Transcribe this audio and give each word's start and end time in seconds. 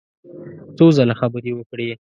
څو 0.77 0.85
ځله 0.97 1.15
خبرې 1.19 1.51
وکړې. 1.55 1.87